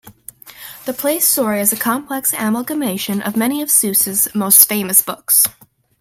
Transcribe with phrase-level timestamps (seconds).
[0.85, 5.45] The play's story is a complex amalgamation of many of Seuss's most famous books.